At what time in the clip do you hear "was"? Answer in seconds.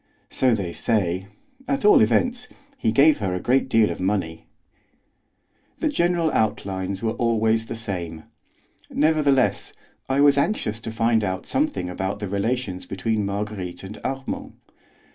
10.21-10.39